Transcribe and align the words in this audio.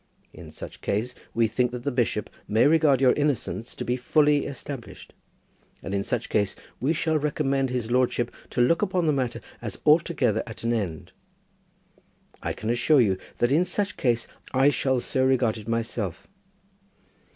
In 0.33 0.49
such 0.49 0.81
case 0.81 1.13
we 1.35 1.47
think 1.47 1.69
that 1.69 1.83
the 1.83 1.91
bishop 1.91 2.27
may 2.47 2.65
regard 2.65 2.99
your 3.01 3.13
innocence 3.13 3.75
to 3.75 3.85
be 3.85 3.95
fully 3.95 4.47
established, 4.47 5.13
and 5.83 5.93
in 5.93 6.01
such 6.03 6.27
case 6.27 6.55
we 6.79 6.91
shall 6.91 7.19
recommend 7.19 7.69
his 7.69 7.91
lordship 7.91 8.33
to 8.49 8.61
look 8.61 8.81
upon 8.81 9.05
the 9.05 9.13
matter 9.13 9.41
as 9.61 9.79
altogether 9.85 10.41
at 10.47 10.63
an 10.63 10.73
end. 10.73 11.11
I 12.41 12.51
can 12.51 12.71
assure 12.71 12.99
you 12.99 13.19
that 13.37 13.51
in 13.51 13.63
such 13.63 13.95
case 13.95 14.27
I 14.55 14.71
shall 14.71 14.99
so 15.01 15.23
regard 15.23 15.59
it 15.59 15.67
myself. 15.67 16.25